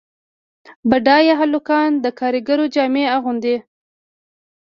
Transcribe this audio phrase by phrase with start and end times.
[0.89, 3.57] بډایه هلکان د کارګرو جامې اغوندي.